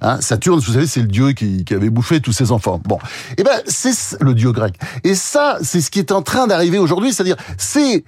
Hein, 0.01 0.21
Saturne, 0.21 0.61
vous 0.61 0.73
savez, 0.73 0.87
c'est 0.87 1.01
le 1.01 1.07
dieu 1.07 1.33
qui, 1.33 1.65
qui, 1.65 1.75
avait 1.75 1.91
bouffé 1.91 2.21
tous 2.21 2.33
ses 2.33 2.53
enfants. 2.53 2.81
Bon, 2.85 2.99
eh 3.39 3.43
ben 3.43 3.63
c'est 3.67 4.21
le 4.21 4.35
dieu 4.35 4.53
grec. 4.53 4.75
Et 5.03 5.15
ça, 5.15 5.59
c'est 5.63 5.81
ce 5.81 5.91
qui 5.91 5.99
est 5.99 6.13
en 6.13 6.23
train 6.23 6.47
d'arriver 6.47 6.79
aujourd'hui, 6.79 7.13
c'est-à-dire 7.13 7.37
c'est 7.57 8.05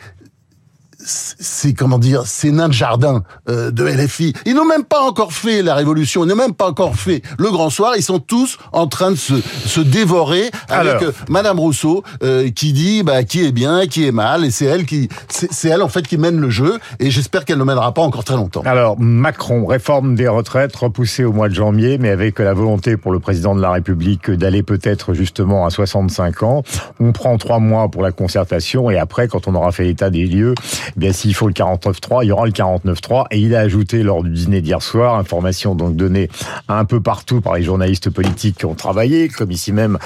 c'est 1.07 1.73
comment 1.73 1.99
dire, 1.99 2.27
ces 2.27 2.51
nains 2.51 2.69
de 2.69 2.73
jardin 2.73 3.23
euh, 3.49 3.71
de 3.71 3.85
LFI. 3.85 4.33
Ils 4.45 4.55
n'ont 4.55 4.65
même 4.65 4.85
pas 4.85 5.01
encore 5.01 5.33
fait 5.33 5.63
la 5.63 5.75
révolution, 5.75 6.25
ils 6.25 6.29
n'ont 6.29 6.37
même 6.37 6.55
pas 6.55 6.69
encore 6.69 6.97
fait 6.97 7.23
le 7.39 7.51
grand 7.51 7.71
soir. 7.71 7.95
Ils 7.97 8.03
sont 8.03 8.19
tous 8.19 8.59
en 8.73 8.87
train 8.87 9.13
de 9.13 9.17
se, 9.17 9.35
se 9.41 9.81
dévorer 9.81 10.51
avec 10.69 11.03
euh, 11.03 11.13
Madame 11.29 11.61
Rousseau 11.61 12.03
euh, 12.23 12.51
qui 12.51 12.73
dit 12.73 13.03
bah, 13.03 13.23
qui 13.23 13.45
est 13.45 13.53
bien, 13.53 13.87
qui 13.87 14.07
est 14.07 14.13
mal, 14.13 14.45
et 14.45 14.51
c'est 14.51 14.65
elle 14.65 14.85
qui, 14.85 15.09
c'est 15.29 15.69
elle 15.69 15.83
en 15.83 15.89
fait 15.89 16.07
qui 16.07 16.19
mène 16.19 16.41
le 16.41 16.51
jeu. 16.51 16.79
Et 16.99 17.11
j'espère 17.11 17.45
qu'elle 17.45 17.59
ne 17.59 17.65
mènera 17.65 17.95
pas 17.95 18.03
encore 18.03 18.25
très 18.25 18.37
longtemps. 18.37 18.63
Alors 18.65 18.99
Macron 18.99 19.65
réforme 19.67 20.17
des 20.17 20.29
retraites 20.29 20.75
repoussée 20.75 21.25
au 21.25 21.33
mois 21.33 21.49
de 21.49 21.55
janvier, 21.55 21.99
mais 21.99 22.11
avec 22.11 22.39
la 22.39 22.53
volonté 22.53 22.97
pour 22.97 23.13
le 23.13 23.21
président 23.21 23.55
de 23.55 23.61
la 23.61 23.71
République 23.71 24.31
d'aller 24.31 24.63
peut-être 24.63 25.15
justement 25.15 25.67
à 25.67 25.71
65 25.71 26.43
ans. 26.43 26.63
On 26.99 27.13
prend 27.13 27.37
trois 27.39 27.61
mois 27.61 27.89
pour 27.91 28.03
la 28.03 28.13
concertation 28.13 28.91
et 28.91 28.99
après, 28.99 29.29
quand 29.29 29.47
on 29.47 29.55
aura 29.55 29.71
fait 29.73 29.85
l'état 29.85 30.11
des 30.11 30.27
lieux 30.27 30.55
eh 30.97 31.01
bien 31.01 31.13
s'il 31.13 31.35
faut 31.35 31.47
le 31.47 31.53
49.3, 31.53 32.25
il 32.25 32.29
y 32.29 32.33
aura 32.33 32.47
le 32.47 32.53
49.3. 32.53 33.27
Et 33.31 33.39
il 33.39 33.55
a 33.55 33.61
ajouté 33.61 34.03
lors 34.03 34.23
du 34.23 34.31
dîner 34.31 34.61
d'hier 34.61 34.83
soir, 34.83 35.17
information 35.17 35.75
donc 35.75 35.97
donnée 35.97 36.31
un 36.69 36.85
peu 36.85 37.01
partout 37.01 37.41
par 37.41 37.55
les 37.55 37.63
journalistes 37.63 38.11
politiques 38.11 38.59
qui 38.59 38.67
ont 38.67 38.75
travaillé, 38.75 39.29
comme 39.29 39.51
ici 39.51 39.73
même 39.73 39.99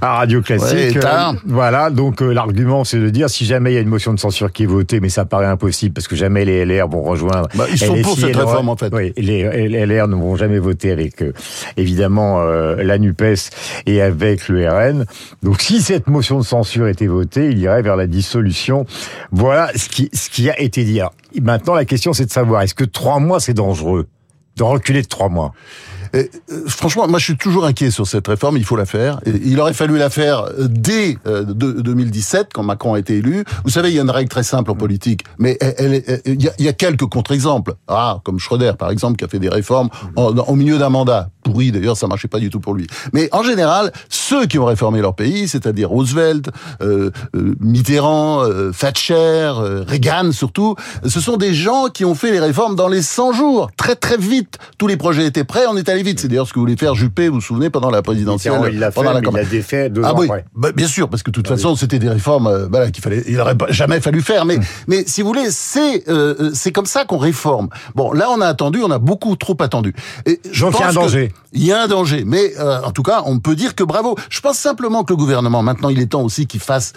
à 0.00 0.18
Radio 0.18 0.42
Classique. 0.42 0.96
Euh, 0.96 1.32
voilà, 1.46 1.90
donc 1.90 2.22
euh, 2.22 2.32
l'argument 2.32 2.84
c'est 2.84 2.98
de 2.98 3.10
dire 3.10 3.28
si 3.28 3.44
jamais 3.44 3.72
il 3.72 3.74
y 3.74 3.78
a 3.78 3.80
une 3.80 3.88
motion 3.88 4.14
de 4.14 4.20
censure 4.20 4.52
qui 4.52 4.64
est 4.64 4.66
votée, 4.66 5.00
mais 5.00 5.08
ça 5.08 5.24
paraît 5.24 5.46
impossible 5.46 5.94
parce 5.94 6.08
que 6.08 6.16
jamais 6.16 6.44
les 6.44 6.64
LR 6.64 6.88
vont 6.88 7.02
rejoindre. 7.02 7.48
Bah, 7.54 7.66
ils 7.70 7.78
sont 7.78 8.00
pour 8.02 8.18
cette 8.18 8.36
réforme 8.36 8.68
en 8.68 8.76
fait. 8.76 8.92
Oui, 8.92 9.12
les 9.16 9.86
LR 9.86 10.08
ne 10.08 10.14
vont 10.14 10.36
jamais 10.36 10.58
voter 10.58 10.92
avec 10.92 11.22
euh, 11.22 11.32
évidemment 11.76 12.44
la 12.46 12.98
Nupes 12.98 13.22
et 13.86 14.02
avec 14.02 14.48
le 14.48 14.68
RN. 14.68 15.06
Donc 15.42 15.60
si 15.60 15.80
cette 15.80 16.06
motion 16.06 16.38
de 16.38 16.44
censure 16.44 16.86
était 16.88 17.06
votée, 17.06 17.50
il 17.50 17.58
irait 17.58 17.82
vers 17.82 17.96
la 17.96 18.06
dissolution. 18.06 18.86
Voilà 19.32 19.70
ce 19.74 19.88
qui, 19.88 20.10
ce 20.12 20.30
qui 20.30 20.35
a 20.50 20.60
été 20.60 20.84
dit. 20.84 21.00
maintenant, 21.40 21.74
la 21.74 21.84
question, 21.84 22.12
c'est 22.12 22.26
de 22.26 22.30
savoir, 22.30 22.62
est-ce 22.62 22.74
que 22.74 22.84
trois 22.84 23.18
mois, 23.18 23.40
c'est 23.40 23.54
dangereux? 23.54 24.06
De 24.56 24.62
reculer 24.62 25.02
de 25.02 25.06
trois 25.06 25.28
mois 25.28 25.52
Euh, 26.14 26.24
franchement, 26.66 27.06
moi 27.08 27.18
je 27.18 27.24
suis 27.24 27.36
toujours 27.36 27.64
inquiet 27.64 27.90
sur 27.90 28.06
cette 28.06 28.26
réforme, 28.28 28.56
il 28.56 28.64
faut 28.64 28.76
la 28.76 28.86
faire. 28.86 29.20
Il 29.44 29.58
aurait 29.60 29.74
fallu 29.74 29.98
la 29.98 30.10
faire 30.10 30.44
euh, 30.58 30.68
dès 30.68 31.18
euh, 31.26 31.44
de- 31.44 31.80
2017, 31.80 32.48
quand 32.52 32.62
Macron 32.62 32.94
a 32.94 32.98
été 32.98 33.16
élu. 33.16 33.44
Vous 33.64 33.70
savez, 33.70 33.90
il 33.90 33.94
y 33.94 33.98
a 33.98 34.02
une 34.02 34.10
règle 34.10 34.28
très 34.28 34.42
simple 34.42 34.70
en 34.70 34.74
politique, 34.74 35.24
mais 35.38 35.58
il 36.26 36.42
y, 36.58 36.68
a, 36.68 36.72
quelques 36.72 37.06
contre-exemples. 37.06 37.74
Ah, 37.88 38.20
comme 38.24 38.38
Schröder, 38.38 38.72
par 38.78 38.90
exemple, 38.90 39.16
qui 39.16 39.24
a 39.24 39.28
fait 39.28 39.38
des 39.38 39.48
réformes 39.48 39.88
au 40.16 40.54
milieu 40.54 40.78
d'un 40.78 40.88
mandat. 40.90 41.30
Pourri, 41.42 41.70
d'ailleurs, 41.70 41.96
ça 41.96 42.06
marchait 42.08 42.28
pas 42.28 42.40
du 42.40 42.50
tout 42.50 42.60
pour 42.60 42.74
lui. 42.74 42.86
Mais 43.12 43.28
en 43.32 43.42
général, 43.42 43.92
ceux 44.08 44.46
qui 44.46 44.58
ont 44.58 44.64
réformé 44.64 45.00
leur 45.00 45.14
pays, 45.14 45.46
c'est-à-dire 45.48 45.88
Roosevelt, 45.88 46.50
euh, 46.82 47.10
euh, 47.36 47.54
Mitterrand, 47.60 48.42
euh, 48.42 48.72
Thatcher, 48.72 49.14
euh, 49.14 49.84
Reagan 49.86 50.32
surtout, 50.32 50.74
ce 51.06 51.20
sont 51.20 51.36
des 51.36 51.54
gens 51.54 51.86
qui 51.86 52.04
ont 52.04 52.14
fait 52.14 52.32
les 52.32 52.40
réformes 52.40 52.74
dans 52.74 52.88
les 52.88 53.02
100 53.02 53.32
jours, 53.32 53.70
très 53.76 53.94
très 53.94 54.16
vite. 54.16 54.58
Tous 54.78 54.86
les 54.88 54.96
projets 54.96 55.26
étaient 55.26 55.44
prêts, 55.44 55.66
on 55.68 55.76
vite. 56.02 56.20
C'est 56.20 56.28
d'ailleurs 56.28 56.46
ce 56.48 56.52
que 56.52 56.58
voulait 56.58 56.76
faire 56.76 56.94
Juppé, 56.94 57.28
vous 57.28 57.36
vous 57.36 57.40
souvenez, 57.40 57.70
pendant 57.70 57.90
la 57.90 58.02
présidentielle. 58.02 58.54
Il 58.72 58.78
l'a 58.78 58.90
fait, 58.90 58.94
pendant 58.96 59.10
la 59.10 59.14
mais 59.14 59.20
il 59.20 59.24
campagne. 59.26 59.46
a 59.46 59.48
défait 59.48 59.90
deux 59.90 60.02
Ah 60.04 60.14
ans 60.14 60.18
oui, 60.18 60.28
bah, 60.54 60.72
bien 60.72 60.86
sûr, 60.88 61.08
parce 61.08 61.22
que 61.22 61.30
de 61.30 61.34
toute 61.34 61.48
façon, 61.48 61.76
c'était 61.76 61.98
des 61.98 62.08
réformes 62.08 62.46
euh, 62.46 62.66
voilà, 62.70 62.90
qu'il 62.90 63.02
fallait, 63.02 63.22
il 63.28 63.40
aurait 63.40 63.56
pas- 63.56 63.70
jamais 63.70 64.00
fallu 64.00 64.22
faire. 64.22 64.44
Mais, 64.44 64.58
mais 64.88 65.04
si 65.06 65.22
vous 65.22 65.28
voulez, 65.28 65.50
c'est 65.50 66.08
euh, 66.08 66.34
euh, 66.40 66.50
c'est 66.54 66.72
comme 66.72 66.86
ça 66.86 67.04
qu'on 67.04 67.18
réforme. 67.18 67.68
Bon, 67.94 68.12
là, 68.12 68.28
on 68.30 68.40
a 68.40 68.46
attendu, 68.46 68.80
on 68.82 68.90
a 68.90 68.98
beaucoup 68.98 69.36
trop 69.36 69.56
attendu. 69.60 69.94
Et 70.26 70.40
je 70.50 70.64
Donc, 70.64 70.74
il 70.74 70.80
y 70.80 70.82
a 70.82 70.86
pense 70.86 70.96
un 70.96 71.00
danger. 71.00 71.32
Il 71.52 71.64
y 71.64 71.72
a 71.72 71.82
un 71.82 71.88
danger, 71.88 72.24
mais 72.26 72.52
euh, 72.58 72.80
en 72.82 72.90
tout 72.92 73.02
cas, 73.02 73.22
on 73.26 73.38
peut 73.38 73.56
dire 73.56 73.74
que 73.74 73.84
bravo. 73.84 74.16
Je 74.30 74.40
pense 74.40 74.58
simplement 74.58 75.04
que 75.04 75.12
le 75.12 75.16
gouvernement, 75.16 75.62
maintenant, 75.62 75.88
il 75.88 76.00
est 76.00 76.06
temps 76.06 76.22
aussi 76.22 76.46
qu'il 76.46 76.60
fasse 76.60 76.92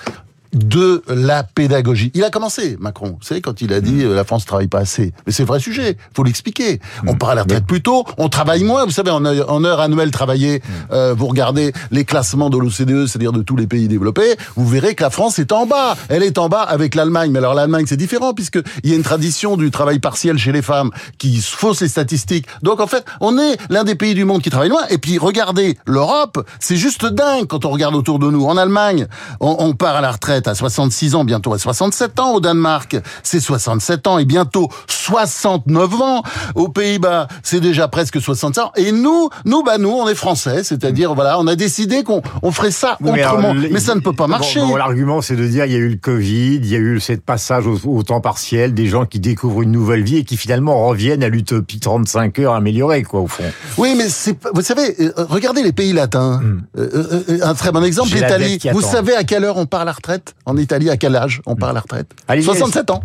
de 0.54 1.04
la 1.08 1.44
pédagogie. 1.44 2.12
Il 2.16 2.24
a 2.24 2.30
commencé, 2.30 2.78
Macron. 2.80 3.18
Vous 3.20 3.26
savez, 3.26 3.42
quand 3.42 3.62
il 3.62 3.74
a 3.74 3.82
dit 3.82 4.04
euh, 4.04 4.16
la 4.16 4.24
France 4.24 4.46
travaille 4.46 4.68
pas 4.68 4.80
assez. 4.80 5.14
Mais 5.26 5.32
c'est 5.32 5.44
vrai 5.44 5.60
sujet. 5.60 5.98
Faut 6.16 6.24
l'expliquer. 6.24 6.80
On 7.08 7.16
part 7.16 7.30
à 7.30 7.36
la 7.36 7.44
retraite 7.44 7.66
plus 7.66 7.82
tôt, 7.82 8.06
on 8.18 8.30
travaille 8.30 8.64
moins. 8.64 8.86
Vous 8.86 8.92
savez, 8.92 9.12
en 9.12 9.24
heure, 9.26 9.52
en 9.52 9.64
heure 9.64 9.80
annuelle 9.80 10.12
travaillée, 10.12 10.62
euh, 10.92 11.14
vous 11.16 11.28
regardez 11.28 11.74
les 11.92 12.06
classements 12.06 12.50
de 12.50 12.58
l'OCDE, 12.58 13.08
c'est-à-dire 13.08 13.32
de 13.32 13.42
tous 13.42 13.56
les 13.56 13.68
pays 13.68 13.88
développés, 13.88 14.36
vous 14.56 14.68
verrez 14.68 14.96
que 14.96 15.04
la 15.04 15.10
France 15.10 15.40
est 15.40 15.52
en 15.52 15.66
bas. 15.66 15.96
Elle 16.10 16.24
est 16.24 16.38
en 16.38 16.50
bas 16.50 16.62
avec 16.62 16.96
l'Allemagne. 16.96 17.32
Mais 17.32 17.40
alors 17.40 17.54
l'Allemagne, 17.54 17.86
c'est 17.88 17.98
différent 17.98 18.34
puisque 18.34 18.60
il 18.84 18.90
y 18.90 18.94
a 18.94 18.96
une 18.96 19.04
tradition 19.04 19.58
du 19.58 19.72
travail 19.72 20.00
partiel 20.00 20.38
chez 20.38 20.52
les 20.52 20.62
femmes 20.62 20.90
qui 21.18 21.42
fausse 21.42 21.82
les 21.82 21.88
statistiques. 21.88 22.48
Donc 22.64 22.80
en 22.80 22.88
fait, 22.88 23.06
on 23.22 23.38
est 23.38 23.58
l'un 23.70 23.84
des 23.84 23.96
pays 23.96 24.16
du 24.16 24.26
monde 24.26 24.42
qui 24.42 24.50
travaille 24.50 24.70
moins. 24.70 24.88
Et 24.90 24.98
puis 24.98 25.18
regardez 25.18 25.78
l'Europe, 25.86 26.46
c'est 26.60 26.78
juste 26.78 27.06
dingue 27.06 27.46
quand 27.46 27.66
on 27.66 27.70
regarde 27.70 27.96
autour 27.96 28.20
de 28.20 28.30
nous. 28.32 28.46
En 28.46 28.58
Allemagne, 28.58 29.08
on, 29.40 29.56
on 29.60 29.74
part 29.74 29.96
à 29.96 30.02
la 30.02 30.12
retraite 30.12 30.39
à 30.48 30.56
66 30.56 31.16
ans, 31.16 31.24
bientôt 31.24 31.54
à 31.54 31.60
67 31.60 32.20
ans. 32.20 32.34
Au 32.34 32.40
Danemark, 32.40 32.98
c'est 33.24 33.40
67 33.40 34.08
ans 34.08 34.18
et 34.20 34.26
bientôt 34.26 34.70
69 34.88 36.02
ans. 36.02 36.24
Aux 36.56 36.70
Pays-Bas, 36.70 37.28
c'est 37.44 37.60
déjà 37.60 37.88
presque 37.88 38.22
65 38.22 38.64
ans. 38.64 38.72
Et 38.76 38.92
nous, 38.92 39.30
nous, 39.46 39.64
bah 39.64 39.78
nous, 39.78 39.90
on 39.90 40.08
est 40.08 40.16
français, 40.16 40.64
c'est-à-dire 40.64 41.14
voilà, 41.16 41.40
on 41.40 41.48
a 41.48 41.56
décidé 41.56 42.04
qu'on 42.04 42.22
on 42.44 42.52
ferait 42.52 42.72
ça 42.72 42.98
Oui, 43.02 43.12
mais 43.14 43.24
autrement. 43.26 43.52
alors, 43.52 43.64
Mais, 43.72 43.80
ça 43.80 43.96
ne 43.96 44.00
peut 44.00 44.14
pas 44.14 44.26
bon, 44.26 44.32
marcher. 44.32 44.60
bon, 44.60 44.76
L'argument, 44.76 45.22
c'est 45.22 45.36
de 45.36 45.46
dire 45.48 45.66
il 45.66 45.72
y 45.72 45.76
a 45.76 45.80
eu 45.80 45.90
le 45.90 45.98
Covid, 45.98 46.56
il 46.56 46.68
y 46.68 46.76
a 46.76 46.80
eu 46.80 47.00
ce 47.00 47.14
passage 47.14 47.68
au, 47.68 47.80
au 47.86 48.04
temps 48.04 48.22
partiel, 48.22 48.74
des 48.74 48.88
gens 48.88 49.06
qui 49.06 49.20
découvrent 49.20 49.62
une 49.62 49.72
nouvelle 49.72 50.04
vie 50.04 50.18
et 50.18 50.24
qui 50.24 50.38
finalement 50.38 50.88
reviennent 50.88 51.24
à 51.24 51.30
l'utopie 51.30 51.80
35 51.80 52.40
heures 52.40 52.54
améliorée, 52.54 53.04
quoi, 53.04 53.22
au 53.22 53.28
fond. 53.28 53.44
Oui, 53.78 53.96
mais 53.98 54.08
vous 54.54 54.62
savez, 54.62 54.96
euh, 55.00 55.12
regardez 55.30 55.64
les 55.64 55.72
pays 55.74 55.94
latins. 55.94 56.42
Euh, 56.78 56.90
euh, 56.94 57.24
euh, 57.30 57.40
un 57.44 57.54
très 57.54 57.72
bon 57.72 57.84
exemple, 57.84 58.14
l'Italie. 58.14 58.60
Vous 58.74 58.82
savez 58.82 59.16
à 59.16 59.24
quelle 59.24 59.44
heure 59.44 59.58
on 59.58 59.66
part 59.66 59.82
à 59.82 59.86
la 59.86 59.92
retraite? 59.92 60.29
En 60.46 60.58
Italie 60.58 60.90
À 60.90 60.98
quel 60.98 61.16
âge 61.16 61.42
on 61.46 61.56
part 61.56 61.70
à 61.70 61.74
la 61.74 61.80
retraite 61.80 62.12
Allez, 62.28 62.42
67 62.42 62.90
ans. 62.92 63.04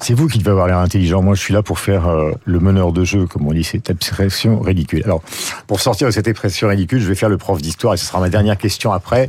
C'est 0.00 0.14
vous 0.14 0.26
qui 0.26 0.38
devez 0.38 0.50
avoir 0.50 0.66
l'air 0.66 0.78
intelligent. 0.78 1.22
Moi, 1.22 1.34
je 1.34 1.40
suis 1.40 1.54
là 1.54 1.62
pour 1.62 1.78
faire 1.78 2.08
euh, 2.08 2.32
le 2.44 2.60
meneur 2.60 2.92
de 2.92 3.04
jeu, 3.04 3.26
comme 3.26 3.46
on 3.46 3.52
dit, 3.52 3.64
cette 3.64 3.88
expression 3.90 4.60
ridicule. 4.60 5.02
Alors, 5.04 5.22
pour 5.66 5.80
sortir 5.80 6.08
de 6.08 6.12
cette 6.12 6.28
expression 6.28 6.68
ridicule, 6.68 7.00
je 7.00 7.08
vais 7.08 7.14
faire 7.14 7.28
le 7.28 7.38
prof 7.38 7.62
d'histoire 7.62 7.94
et 7.94 7.96
ce 7.96 8.04
sera 8.04 8.20
ma 8.20 8.28
dernière 8.28 8.58
question 8.58 8.92
après. 8.92 9.28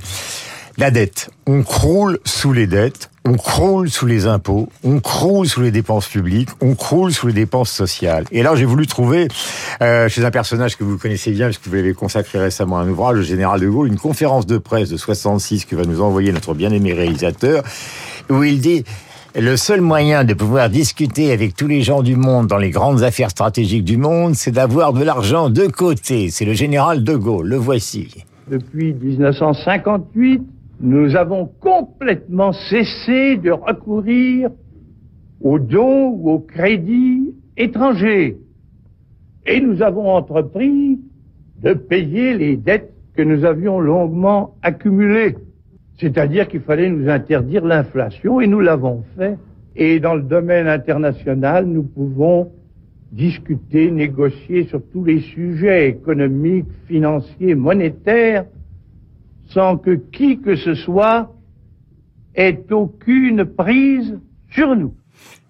La 0.77 0.91
dette. 0.91 1.29
On 1.47 1.63
croule 1.63 2.19
sous 2.25 2.51
les 2.51 2.67
dettes, 2.67 3.09
on 3.23 3.35
croule 3.35 3.89
sous 3.89 4.05
les 4.07 4.27
impôts, 4.27 4.67
on 4.83 4.99
croule 4.99 5.47
sous 5.47 5.61
les 5.61 5.71
dépenses 5.71 6.09
publiques, 6.09 6.49
on 6.59 6.75
croule 6.75 7.13
sous 7.13 7.27
les 7.27 7.33
dépenses 7.33 7.71
sociales. 7.71 8.25
Et 8.31 8.43
là, 8.43 8.57
j'ai 8.57 8.65
voulu 8.65 8.85
trouver, 8.85 9.29
euh, 9.81 10.09
chez 10.09 10.25
un 10.25 10.31
personnage 10.31 10.75
que 10.75 10.83
vous 10.83 10.97
connaissez 10.97 11.31
bien, 11.31 11.45
puisque 11.45 11.65
vous 11.69 11.75
l'avez 11.75 11.93
consacré 11.93 12.39
récemment 12.39 12.77
à 12.77 12.81
un 12.81 12.89
ouvrage, 12.89 13.15
le 13.15 13.21
général 13.21 13.61
de 13.61 13.69
Gaulle, 13.69 13.87
une 13.87 13.97
conférence 13.97 14.45
de 14.45 14.57
presse 14.57 14.89
de 14.89 14.97
66 14.97 15.63
que 15.63 15.77
va 15.77 15.85
nous 15.85 16.01
envoyer 16.01 16.33
notre 16.33 16.53
bien-aimé 16.53 16.91
réalisateur, 16.91 17.63
où 18.29 18.43
il 18.43 18.59
dit 18.59 18.83
le 19.33 19.55
seul 19.55 19.79
moyen 19.79 20.25
de 20.25 20.33
pouvoir 20.33 20.69
discuter 20.69 21.31
avec 21.31 21.55
tous 21.55 21.67
les 21.67 21.83
gens 21.83 22.03
du 22.03 22.17
monde 22.17 22.47
dans 22.47 22.57
les 22.57 22.69
grandes 22.69 23.01
affaires 23.01 23.29
stratégiques 23.29 23.85
du 23.85 23.95
monde, 23.95 24.35
c'est 24.35 24.51
d'avoir 24.51 24.91
de 24.91 25.03
l'argent 25.05 25.49
de 25.49 25.67
côté. 25.67 26.29
C'est 26.31 26.45
le 26.45 26.53
général 26.53 27.01
de 27.01 27.15
Gaulle, 27.15 27.47
le 27.47 27.55
voici. 27.55 28.25
Depuis 28.49 28.93
1958, 28.93 30.41
nous 30.79 31.15
avons 31.15 31.45
complètement 31.59 32.51
cessé 32.51 33.37
de 33.37 33.51
recourir 33.51 34.49
aux 35.41 35.59
dons 35.59 36.09
ou 36.09 36.31
aux 36.31 36.39
crédits 36.39 37.33
étrangers. 37.55 38.37
Et 39.45 39.61
nous 39.61 39.81
avons 39.81 40.09
entrepris 40.09 40.99
de 41.61 41.73
payer 41.73 42.35
les 42.35 42.57
dettes 42.57 42.91
que 43.15 43.21
nous 43.21 43.45
avions 43.45 43.79
longuement 43.79 44.55
accumulées. 44.61 45.35
C'est-à-dire 45.99 46.47
qu'il 46.47 46.61
fallait 46.61 46.89
nous 46.89 47.09
interdire 47.09 47.63
l'inflation 47.63 48.41
et 48.41 48.47
nous 48.47 48.59
l'avons 48.59 49.03
fait. 49.15 49.37
Et 49.77 49.99
dans 49.99 50.15
le 50.15 50.23
domaine 50.23 50.67
international, 50.67 51.65
nous 51.65 51.83
pouvons 51.83 52.51
discuter, 53.11 53.91
négocier 53.91 54.65
sur 54.65 54.81
tous 54.91 55.05
les 55.05 55.21
sujets 55.21 55.89
économiques, 55.89 56.67
financiers, 56.87 57.55
monétaires, 57.55 58.45
sans 59.47 59.77
que 59.77 59.91
qui 59.91 60.39
que 60.39 60.55
ce 60.55 60.75
soit 60.75 61.31
ait 62.35 62.65
aucune 62.71 63.45
prise 63.45 64.19
sur 64.49 64.75
nous. 64.75 64.93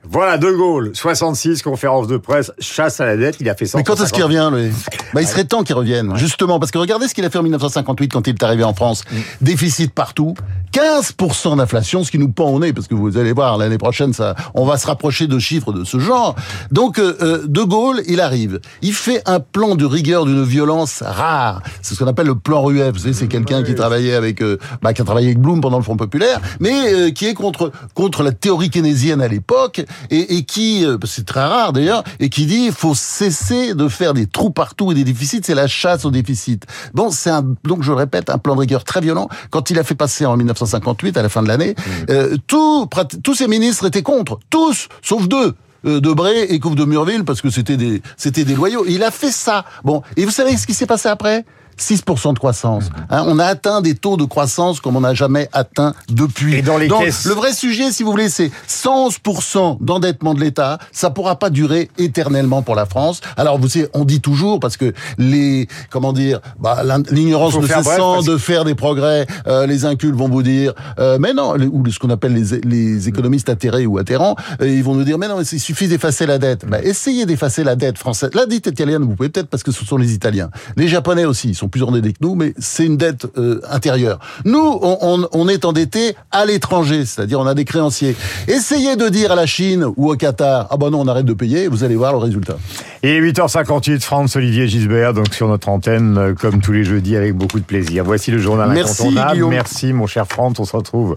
Voilà, 0.10 0.38
De 0.38 0.52
Gaulle, 0.52 0.92
66, 0.94 1.62
conférence 1.62 2.08
de 2.08 2.18
presse, 2.18 2.52
chasse 2.60 3.00
à 3.00 3.06
la 3.06 3.18
dette, 3.18 3.38
il 3.40 3.50
a 3.50 3.56
fait 3.56 3.66
ça. 3.66 3.78
Mais 3.78 3.84
quand 3.84 4.00
est-ce 4.02 4.14
qu'il 4.14 4.24
revient, 4.24 4.50
lui 4.54 4.72
bah, 5.14 5.22
Il 5.22 5.28
serait 5.28 5.46
temps 5.46 5.64
qu'il 5.64 5.76
revienne, 5.76 6.16
justement, 6.16 6.60
parce 6.60 6.72
que 6.72 6.78
regardez 6.78 7.08
ce 7.08 7.14
qu'il 7.14 7.26
a 7.26 7.30
fait 7.30 7.40
en 7.40 7.44
1958 7.44 8.12
quand 8.12 8.28
il 8.28 8.32
est 8.32 8.44
arrivé 8.44 8.64
en 8.64 8.74
France. 8.74 9.04
Déficit 9.42 9.94
partout, 9.94 10.36
15% 10.74 11.58
d'inflation, 11.58 12.04
ce 12.04 12.12
qui 12.12 12.20
nous 12.20 12.30
pend 12.30 12.50
au 12.50 12.60
nez, 12.60 12.74
parce 12.74 12.88
que 12.88 12.96
vous 12.96 13.18
allez 13.18 13.34
voir, 13.34 13.58
l'année 13.58 13.78
prochaine, 13.78 14.14
ça, 14.14 14.36
on 14.54 14.66
va 14.66 14.78
se 14.78 14.88
rapprocher 14.88 15.28
de 15.28 15.40
chiffres 15.40 15.74
de 15.74 15.84
ce 15.84 16.00
genre. 16.00 16.36
Donc, 16.72 17.00
euh, 17.00 17.16
euh, 17.22 17.44
De 17.48 17.64
Gaulle, 17.64 18.02
il 18.08 18.20
arrive. 18.20 18.60
Il 18.82 18.94
fait 18.94 19.22
un 19.26 19.40
plan 19.40 19.76
de 19.76 19.86
rigueur 19.86 20.26
d'une 20.26 20.44
violence 20.44 21.02
rare. 21.02 21.62
C'est 21.82 21.96
ce 21.96 22.04
qu'on 22.04 22.10
appelle 22.10 22.28
le 22.28 22.36
plan 22.36 22.64
Rueff. 22.64 22.94
Vous 22.94 23.00
savez, 23.00 23.14
c'est 23.14 23.28
quelqu'un 23.28 23.64
qui 23.64 23.76
travaillait 23.76 24.16
avec, 24.16 24.42
euh, 24.42 24.58
bah, 24.82 24.94
qui 24.94 25.02
a 25.02 25.06
travaillé 25.06 25.28
avec 25.28 25.40
Blum 25.40 25.62
pendant 25.62 25.78
le 25.78 25.84
Front 25.84 25.98
Populaire, 25.98 26.42
mais 26.60 26.94
euh, 26.94 27.12
qui 27.12 27.26
est 27.26 27.34
contre, 27.34 27.72
contre 27.94 28.24
la 28.24 28.32
théorie 28.32 28.70
keynésienne 28.70 29.22
à 29.22 29.28
l'époque, 29.28 29.84
et, 30.10 30.38
et 30.38 30.44
qui, 30.44 30.86
euh, 30.86 30.98
c'est 31.06 31.26
très 31.26 31.46
rare 31.46 31.74
d'ailleurs, 31.74 32.04
et 32.20 32.30
qui 32.30 32.46
dit 32.46 32.66
il 32.68 32.72
faut 32.72 32.96
cesser 32.96 33.74
de 33.74 33.88
faire 33.88 34.14
des 34.14 34.28
trous 34.28 34.52
partout 34.52 34.92
et 34.92 34.96
des 34.96 35.04
déficits, 35.04 35.42
c'est 35.44 35.56
la 35.56 35.68
chasse 35.68 36.06
au 36.06 36.12
déficit. 36.12 36.66
Bon, 36.94 37.12
c'est 37.12 37.30
un, 37.30 37.46
donc 37.64 37.84
je 37.84 37.92
le 37.92 37.98
répète, 37.98 38.30
un 38.30 38.38
plan 38.38 38.56
de 38.56 38.62
rigueur 38.62 38.84
très 38.84 39.02
violent. 39.02 39.30
Quand 39.50 39.70
il 39.70 39.80
a 39.80 39.84
fait 39.84 39.96
passer 39.96 40.26
en 40.26 40.38
1958, 40.38 41.18
à 41.18 41.22
la 41.22 41.30
fin 41.30 41.44
de 41.44 41.48
l'année, 41.48 41.76
euh, 42.10 42.38
tout, 42.48 42.88
tous 43.24 43.36
ses 43.36 43.48
ministres 43.48 43.86
étaient 43.88 44.04
contre, 44.04 44.40
tous, 44.50 44.88
sauf 45.02 45.28
deux 45.28 45.54
euh, 45.86 46.00
Debré 46.00 46.44
et 46.44 46.60
Couve 46.60 46.76
de 46.76 46.86
Murville 46.86 47.24
parce 47.26 47.42
que 47.42 47.50
c'était 47.50 47.78
des 47.78 48.02
c'était 48.18 48.44
des 48.44 48.56
loyaux. 48.56 48.86
Il 48.88 49.04
a 49.04 49.12
fait 49.12 49.32
ça. 49.32 49.66
Bon, 49.84 50.02
et 50.18 50.26
vous 50.26 50.32
savez 50.32 50.58
ce 50.58 50.66
qui 50.66 50.74
s'est 50.74 50.88
passé 50.88 51.10
après? 51.10 51.46
6% 51.80 52.34
de 52.34 52.40
croissance. 52.40 52.90
Hein, 53.10 53.24
on 53.28 53.40
a 53.40 53.46
atteint 53.46 53.82
des 53.82 53.96
taux 53.96 54.18
de 54.18 54.24
croissance 54.26 54.80
comme 54.80 54.96
on 54.96 55.02
n'a 55.02 55.14
jamais 55.14 55.50
atteint 55.54 55.94
depuis. 56.10 56.56
Et 56.56 56.62
dans 56.62 56.78
les 56.78 56.88
Donc, 56.88 57.04
caisses- 57.06 57.26
Le 57.26 57.34
vrai 57.34 57.54
sujet, 57.54 57.92
si 57.92 58.04
vous 58.04 58.12
voulez, 58.12 58.30
c'est 58.30 58.52
111% 58.68 59.78
d'endettement 59.82 60.34
de 60.34 60.40
l'État. 60.40 60.78
Ça 60.92 61.10
pourra 61.10 61.38
pas 61.38 61.50
durer 61.50 61.90
éternellement 61.98 62.62
pour 62.62 62.76
la 62.76 62.86
France. 62.86 63.22
Alors, 63.38 63.60
vous 63.60 63.68
savez, 63.68 63.88
on 63.94 64.06
dit 64.06 64.22
toujours, 64.22 64.60
parce 64.60 64.78
que 64.78 64.94
les, 65.18 65.68
comment 65.90 66.14
dire, 66.14 66.40
bah, 66.60 66.84
l'ignorance 67.12 67.56
ne 67.58 67.68
cessant 67.68 68.22
de 68.22 68.38
faire 68.38 68.64
des 68.66 68.76
progrès, 68.76 69.28
euh, 69.48 69.66
les 69.68 69.86
incultes 69.86 70.16
vont 70.16 70.30
vous 70.30 70.44
dire, 70.44 70.74
euh, 71.00 71.18
mais 71.20 71.34
non, 71.34 71.56
ou 71.58 71.90
ce 71.90 72.00
qu'on 72.00 72.10
appelle 72.10 72.34
les, 72.34 72.60
les 72.62 73.08
économistes 73.10 73.50
atterrés 73.50 73.86
ou 73.86 73.98
atterrants, 73.98 74.36
euh, 74.62 74.68
ils 74.68 74.84
vont 74.84 74.96
nous 74.96 75.04
dire, 75.04 75.18
mais 75.18 75.28
non, 75.28 75.42
il 75.42 75.60
suffit 75.60 75.88
d'effacer 75.88 76.26
la 76.26 76.38
dette. 76.38 76.66
Bah, 76.66 76.82
essayez 76.82 77.26
d'effacer 77.26 77.64
la 77.64 77.76
dette 77.76 77.98
française. 77.98 78.30
La 78.34 78.46
dette 78.46 78.68
italienne, 78.68 79.04
vous 79.04 79.16
pouvez 79.16 79.30
peut-être 79.30 79.48
parce 79.50 79.64
que 79.64 79.72
ce 79.72 79.86
sont 79.86 79.98
les 79.98 80.14
Italiens. 80.14 80.50
Les 80.78 80.88
Japonais 80.88 81.26
aussi, 81.26 81.50
ils 81.50 81.56
sont 81.56 81.65
plus 81.68 81.84
endettés 81.84 82.14
que 82.14 82.20
nous, 82.22 82.36
mais 82.36 82.54
c'est 82.58 82.86
une 82.86 82.98
dette 82.98 83.28
euh, 83.38 83.62
intérieure. 83.70 84.20
Nous, 84.46 84.80
on, 84.82 84.98
on, 85.02 85.28
on 85.32 85.48
est 85.50 85.66
endetté 85.66 86.16
à 86.32 86.46
l'étranger, 86.46 87.06
c'est-à-dire 87.06 87.40
on 87.40 87.48
a 87.48 87.54
des 87.54 87.66
créanciers. 87.66 88.16
Essayez 88.48 88.96
de 88.96 89.10
dire 89.10 89.32
à 89.32 89.36
la 89.36 89.46
Chine 89.46 89.86
ou 89.98 90.12
au 90.12 90.16
Qatar, 90.16 90.68
ah 90.70 90.78
ben 90.78 90.90
non, 90.90 91.02
on 91.02 91.08
arrête 91.08 91.26
de 91.26 91.34
payer, 91.34 91.68
vous 91.68 91.84
allez 91.84 91.96
voir 91.96 92.12
le 92.12 92.20
résultat. 92.20 92.58
Et 93.04 93.20
8h58, 93.22 94.02
France 94.02 94.36
Olivier 94.36 94.68
Gisbert, 94.68 95.14
donc 95.14 95.34
sur 95.34 95.48
notre 95.48 95.70
antenne, 95.70 96.18
euh, 96.18 96.34
comme 96.34 96.62
tous 96.62 96.72
les 96.72 96.84
jeudis, 96.84 97.16
avec 97.16 97.36
beaucoup 97.36 97.60
de 97.60 97.66
plaisir. 97.66 98.04
Voici 98.04 98.32
le 98.32 98.40
journal 98.40 98.70
Merci, 98.72 99.04
incontournable. 99.04 99.34
Guillaume. 99.34 99.50
Merci, 99.52 99.94
mon 99.94 100.08
cher 100.08 100.28
Franck. 100.28 100.60
On 100.60 100.66
se 100.66 100.76
retrouve, 100.76 101.16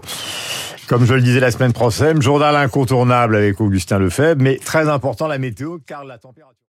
comme 0.87 1.05
je 1.05 1.13
le 1.13 1.21
disais 1.21 1.39
la 1.39 1.51
semaine 1.51 1.73
prochaine, 1.73 2.21
journal 2.21 2.55
incontournable 2.55 3.35
avec 3.35 3.61
Augustin 3.61 3.99
Lefebvre, 3.99 4.41
mais 4.41 4.57
très 4.57 4.89
important 4.89 5.27
la 5.27 5.37
météo, 5.37 5.77
car 5.85 6.03
la 6.05 6.17
température. 6.17 6.55